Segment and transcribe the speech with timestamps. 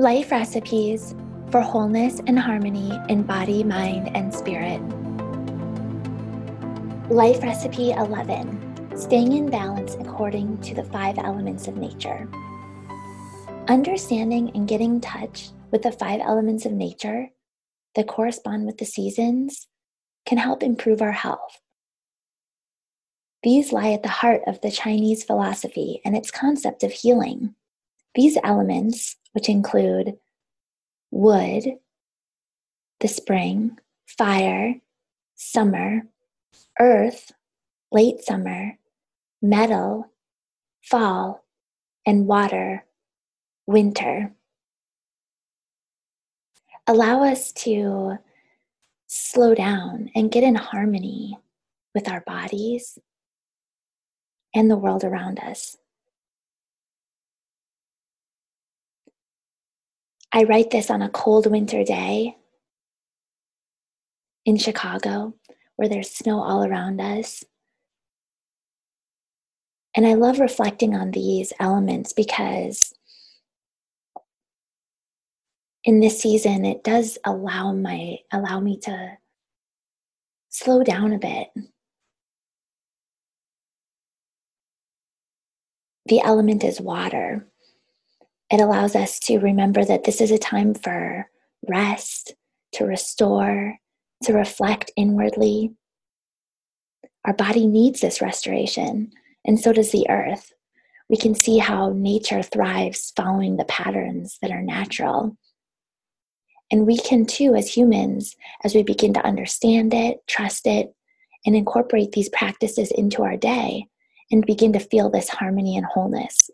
[0.00, 1.14] Life recipes
[1.50, 4.80] for wholeness and harmony in body, mind, and spirit.
[7.10, 12.26] Life recipe 11 Staying in balance according to the five elements of nature.
[13.68, 17.28] Understanding and getting in touch with the five elements of nature
[17.94, 19.68] that correspond with the seasons
[20.24, 21.60] can help improve our health.
[23.42, 27.54] These lie at the heart of the Chinese philosophy and its concept of healing.
[28.14, 30.18] These elements, which include
[31.10, 31.78] wood,
[33.00, 34.80] the spring, fire,
[35.34, 36.02] summer,
[36.78, 37.32] earth,
[37.92, 38.78] late summer,
[39.42, 40.06] metal,
[40.82, 41.44] fall,
[42.06, 42.84] and water,
[43.66, 44.32] winter.
[46.86, 48.18] Allow us to
[49.06, 51.38] slow down and get in harmony
[51.94, 52.98] with our bodies
[54.54, 55.76] and the world around us.
[60.32, 62.36] I write this on a cold winter day
[64.44, 65.34] in Chicago
[65.76, 67.42] where there's snow all around us.
[69.96, 72.94] And I love reflecting on these elements because
[75.82, 79.18] in this season it does allow my allow me to
[80.48, 81.48] slow down a bit.
[86.06, 87.49] The element is water
[88.50, 91.28] it allows us to remember that this is a time for
[91.68, 92.34] rest,
[92.72, 93.78] to restore,
[94.24, 95.72] to reflect inwardly.
[97.24, 99.12] Our body needs this restoration,
[99.44, 100.52] and so does the earth.
[101.08, 105.36] We can see how nature thrives following the patterns that are natural.
[106.72, 110.94] And we can too, as humans, as we begin to understand it, trust it,
[111.44, 113.86] and incorporate these practices into our day
[114.30, 116.50] and begin to feel this harmony and wholeness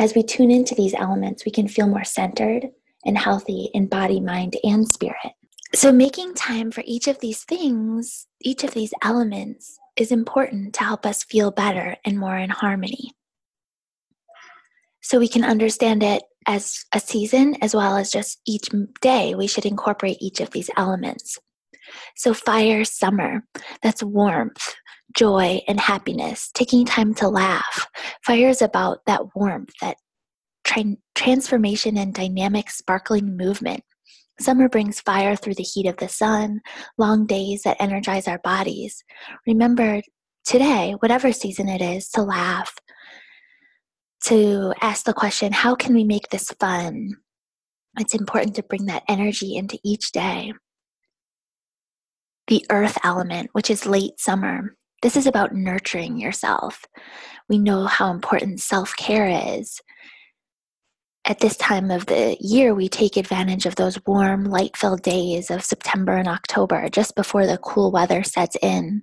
[0.00, 2.68] as we tune into these elements, we can feel more centered
[3.04, 5.32] and healthy in body, mind, and spirit.
[5.74, 10.84] So, making time for each of these things, each of these elements, is important to
[10.84, 13.12] help us feel better and more in harmony.
[15.02, 18.70] So, we can understand it as a season as well as just each
[19.02, 21.38] day, we should incorporate each of these elements.
[22.16, 23.44] So, fire, summer,
[23.82, 24.74] that's warmth,
[25.16, 27.86] joy and happiness, taking time to laugh.
[28.24, 29.96] Fire is about that warmth, that
[30.64, 33.82] tra- transformation and dynamic, sparkling movement.
[34.38, 36.60] Summer brings fire through the heat of the sun,
[36.96, 39.04] long days that energize our bodies.
[39.46, 40.00] Remember
[40.44, 42.78] today, whatever season it is, to laugh,
[44.24, 47.16] to ask the question, how can we make this fun?
[47.98, 50.52] It's important to bring that energy into each day.
[52.46, 56.84] The earth element, which is late summer, this is about nurturing yourself.
[57.48, 59.80] We know how important self care is.
[61.24, 65.50] At this time of the year, we take advantage of those warm, light filled days
[65.50, 69.02] of September and October just before the cool weather sets in.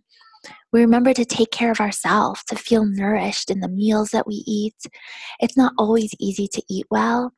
[0.73, 4.43] We remember to take care of ourselves, to feel nourished in the meals that we
[4.45, 4.75] eat.
[5.39, 7.33] It's not always easy to eat well,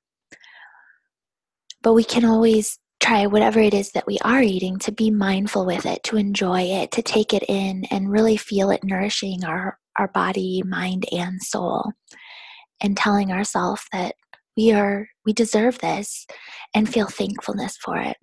[1.81, 5.66] but we can always try whatever it is that we are eating to be mindful
[5.66, 9.78] with it, to enjoy it, to take it in and really feel it nourishing our,
[9.98, 11.92] our body, mind, and soul.
[12.82, 14.16] And telling ourselves that
[14.56, 16.26] we are we deserve this
[16.74, 18.18] and feel thankfulness for it.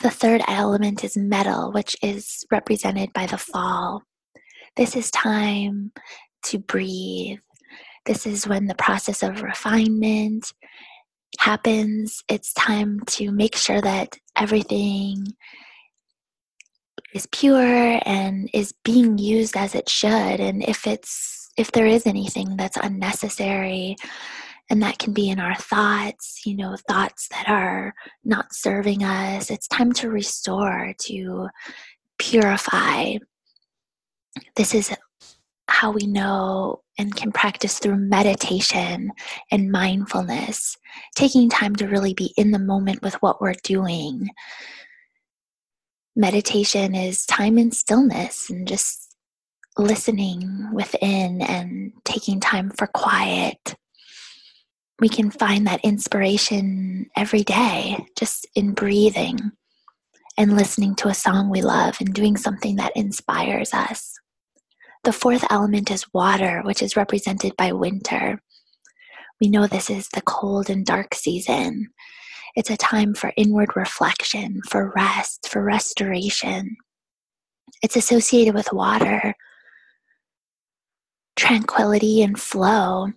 [0.00, 4.02] The third element is metal, which is represented by the fall.
[4.76, 5.92] This is time
[6.44, 7.38] to breathe.
[8.06, 10.52] This is when the process of refinement
[11.38, 15.26] happens, it's time to make sure that everything
[17.14, 20.10] is pure and is being used as it should.
[20.40, 23.96] And if it's if there is anything that's unnecessary,
[24.70, 27.92] and that can be in our thoughts, you know, thoughts that are
[28.24, 31.48] not serving us, it's time to restore, to
[32.18, 33.16] purify.
[34.54, 34.96] This is
[35.70, 39.12] how we know and can practice through meditation
[39.50, 40.76] and mindfulness,
[41.14, 44.28] taking time to really be in the moment with what we're doing.
[46.16, 49.16] Meditation is time in stillness and just
[49.78, 53.76] listening within and taking time for quiet.
[54.98, 59.52] We can find that inspiration every day just in breathing
[60.36, 64.19] and listening to a song we love and doing something that inspires us.
[65.04, 68.42] The fourth element is water, which is represented by winter.
[69.40, 71.88] We know this is the cold and dark season.
[72.54, 76.76] It's a time for inward reflection, for rest, for restoration.
[77.82, 79.34] It's associated with water,
[81.36, 83.12] tranquility, and flow.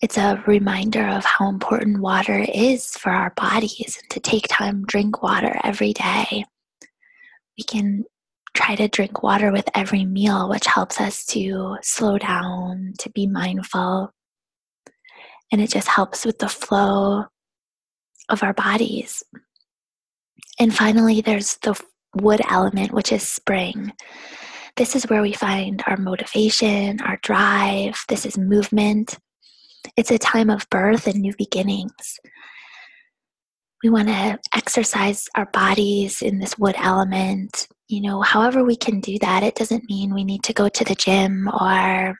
[0.00, 4.84] it's a reminder of how important water is for our bodies and to take time
[4.84, 6.44] drink water every day
[7.56, 8.04] we can
[8.54, 13.26] try to drink water with every meal which helps us to slow down to be
[13.26, 14.12] mindful.
[15.50, 17.24] And it just helps with the flow
[18.28, 19.22] of our bodies.
[20.58, 21.80] And finally there's the
[22.14, 23.92] wood element which is spring.
[24.76, 28.04] This is where we find our motivation our drive.
[28.08, 29.18] This is movement.
[29.96, 32.18] It's a time of birth and new beginnings.
[33.82, 37.66] We want to exercise our bodies in this wood element.
[37.88, 40.84] You know, however we can do that, it doesn't mean we need to go to
[40.84, 42.16] the gym or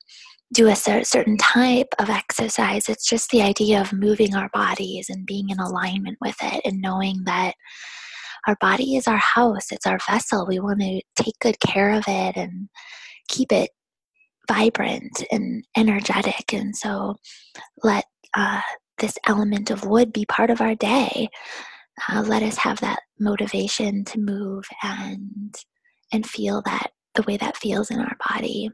[0.52, 2.88] do a certain type of exercise.
[2.88, 6.80] It's just the idea of moving our bodies and being in alignment with it and
[6.80, 7.54] knowing that
[8.46, 10.46] our body is our house, it's our vessel.
[10.46, 12.68] We want to take good care of it and
[13.28, 13.70] keep it
[14.50, 16.52] vibrant and energetic.
[16.52, 17.16] And so
[17.82, 18.04] let
[18.34, 18.60] uh,
[18.98, 21.28] this element of wood be part of our day.
[22.08, 25.54] Uh, let us have that motivation to move and
[26.12, 28.70] and feel that the way that feels in our body.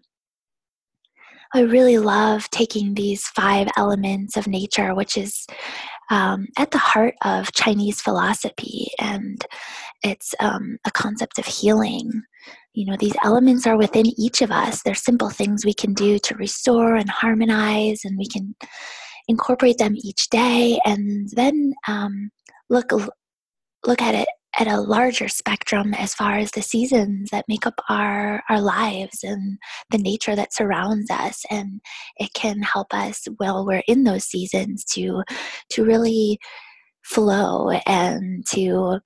[1.55, 5.47] I really love taking these five elements of nature, which is
[6.11, 9.43] um, at the heart of Chinese philosophy, and
[10.03, 12.11] it's um, a concept of healing.
[12.75, 14.82] You know, these elements are within each of us.
[14.82, 18.55] They're simple things we can do to restore and harmonize, and we can
[19.28, 22.30] incorporate them each day, and then um,
[22.70, 22.92] look
[23.86, 24.28] look at it
[24.58, 29.20] at a larger spectrum as far as the seasons that make up our our lives
[29.22, 29.58] and
[29.90, 31.44] the nature that surrounds us.
[31.50, 31.80] And
[32.16, 35.22] it can help us while we're in those seasons to
[35.70, 36.38] to really
[37.04, 39.00] flow and to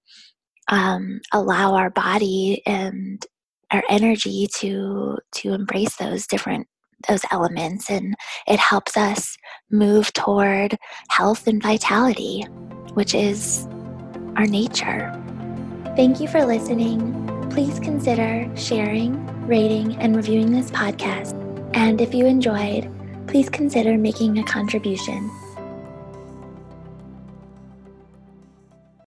[0.68, 3.24] um, allow our body and
[3.70, 6.66] our energy to to embrace those different
[7.08, 8.14] those elements and
[8.46, 9.36] it helps us
[9.70, 10.78] move toward
[11.10, 12.44] health and vitality
[12.94, 13.66] which is
[14.36, 15.10] our nature.
[15.96, 17.48] Thank you for listening.
[17.50, 21.38] Please consider sharing rating and reviewing this podcast.
[21.74, 22.90] And if you enjoyed
[23.26, 25.30] please consider making a contribution